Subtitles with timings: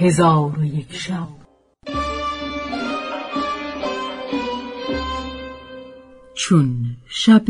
[0.00, 1.28] هزار و یک شب.
[6.34, 7.44] چون شب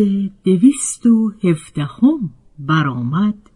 [0.45, 3.50] دویست و هفدهم برآمد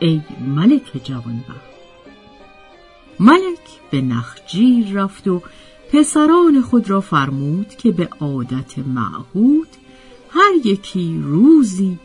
[0.00, 1.70] ای ملک جوانبخت.
[3.20, 3.60] ملک
[3.90, 5.42] به نخجیر رفت و
[5.92, 9.68] پسران خود را فرمود که به عادت معهود
[10.30, 11.98] هر یکی روزی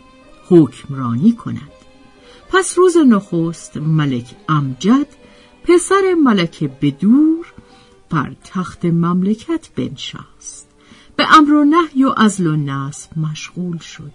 [0.50, 1.72] حکمرانی کند.
[2.50, 5.08] پس روز نخست ملک امجد
[5.64, 7.54] پسر ملک بدور
[8.10, 10.68] بر تخت مملکت بنشست.
[11.16, 14.12] به امر و نهی و ازل و نصب مشغول شد.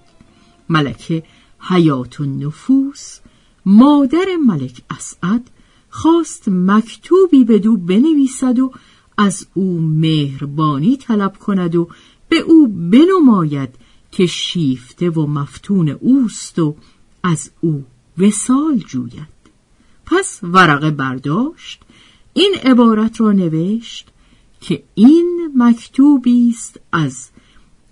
[0.68, 1.22] ملکه
[1.60, 3.18] حیات و نفوس
[3.66, 5.50] مادر ملک اسعد
[5.90, 8.72] خواست مکتوبی به دو بنویسد و
[9.18, 11.88] از او مهربانی طلب کند و
[12.28, 13.68] به او بنماید
[14.12, 16.76] که شیفته و مفتون اوست و
[17.22, 17.84] از او
[18.18, 19.40] وسال جوید.
[20.06, 21.80] پس ورقه برداشت
[22.34, 24.08] این عبارت را نوشت
[24.60, 27.28] که این مکتوبی است از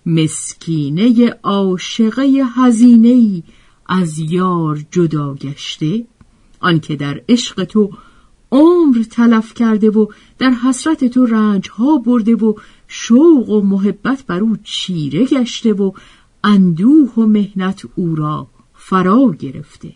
[0.07, 3.43] مسکینه عاشقه هزینه‌ای
[3.89, 6.05] از یار جدا گشته
[6.61, 7.91] آنکه در عشق تو
[8.53, 10.07] عمر تلف کرده و
[10.39, 12.55] در حسرت تو رنج ها برده و
[12.89, 15.93] شوق و محبت بر او چیره گشته و
[16.45, 19.93] اندوه و مهنت او را فرا گرفته.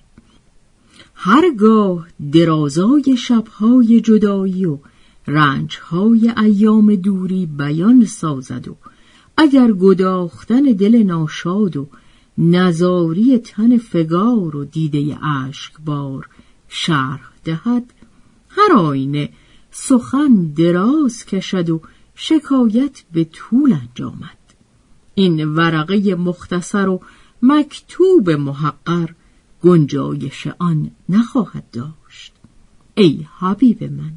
[1.15, 4.79] هرگاه درازای شبهای جدایی و
[5.27, 8.77] رنجهای ایام دوری بیان سازد و
[9.37, 11.89] اگر گداختن دل ناشاد و
[12.39, 15.19] نزاری تن فگار و دیده
[15.85, 16.29] بار
[16.69, 17.93] شرح دهد.
[18.49, 19.31] هر آینه
[19.71, 21.81] سخن دراز کشد و
[22.15, 24.39] شکایت به طول انجامد.
[25.15, 27.01] این ورقه مختصر و
[27.43, 29.11] مکتوب محقر
[29.63, 32.33] گنجایش آن نخواهد داشت.
[32.95, 34.13] ای حبیب من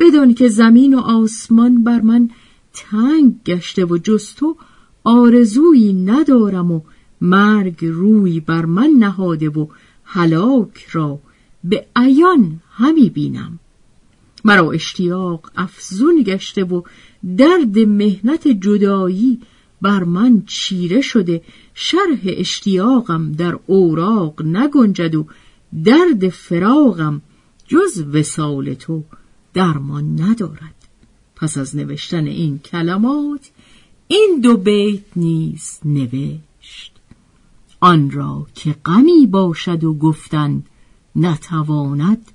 [0.00, 2.30] بدان که زمین و آسمان بر من
[2.72, 4.56] تنگ گشته و جز تو
[5.04, 6.80] آرزویی ندارم و
[7.20, 9.66] مرگ روی بر من نهاده و
[10.04, 11.18] هلاک را
[11.64, 13.58] به عیان همی بینم.
[14.44, 16.82] مرا اشتیاق افزون گشته و
[17.36, 19.40] درد مهنت جدایی
[19.82, 21.42] بر من چیره شده.
[21.74, 25.26] شرح اشتیاقم در اوراق نگنجد و
[25.84, 27.22] درد فراغم
[27.68, 29.04] جز وسال تو
[29.54, 30.74] درمان ندارد.
[31.36, 33.50] پس از نوشتن این کلمات
[34.08, 36.46] این دو بیت نیز نوشت.
[37.80, 40.64] آن را که غمی باشد و گفتن
[41.16, 42.32] نتواند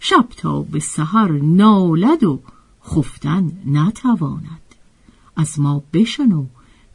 [0.00, 2.40] شب تا به سحر نالد و
[2.84, 4.62] خفتن نتواند.
[5.36, 6.46] از ما بشنو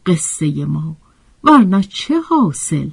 [0.05, 0.95] قصه ما
[1.43, 2.89] ورنه چه حاصل؟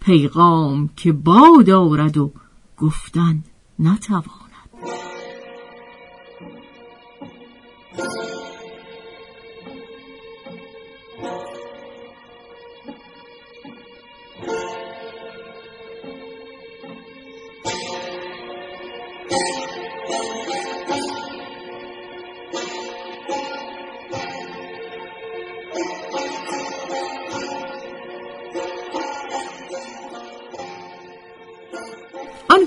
[0.00, 2.32] پیغام که با دارد و
[2.78, 3.44] گفتن
[3.78, 4.36] نتواند.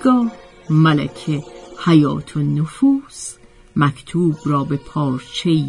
[0.07, 0.31] آنگاه
[0.69, 1.43] ملکه
[1.85, 3.33] حیات و نفوس
[3.75, 5.63] مکتوب را به پارچه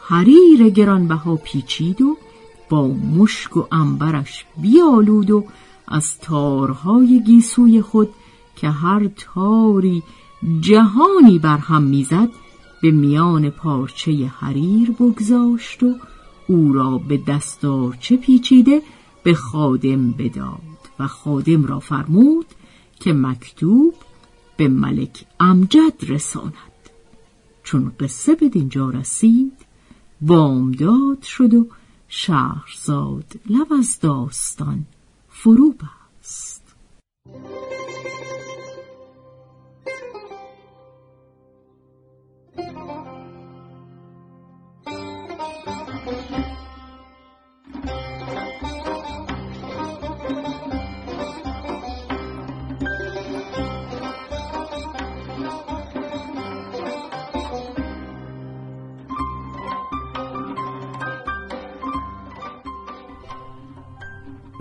[0.00, 2.16] حریر گرانبها پیچید و
[2.68, 5.44] با مشک و انبرش بیالود و
[5.88, 8.08] از تارهای گیسوی خود
[8.56, 10.02] که هر تاری
[10.60, 12.28] جهانی بر هم می‌زد
[12.82, 15.94] به میان پارچه حریر بگذاشت و
[16.46, 18.82] او را به دستارچه پیچیده
[19.22, 22.46] به خادم بداد و خادم را فرمود
[23.02, 23.94] که مکتوب
[24.56, 26.52] به ملک امجد رساند.
[27.62, 29.52] چون قصه به دینجا رسید
[30.20, 31.66] بامداد شد و
[32.08, 34.84] شهرزاد لب از داستان
[35.28, 36.62] فرو بست.